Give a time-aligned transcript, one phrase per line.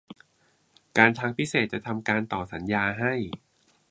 [0.97, 3.13] การทางพิเศษจะทำการต่อสัญญาให้